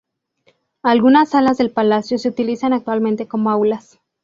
[0.81, 3.99] Algunas salas del palacio se utilizan actualmente como aulas.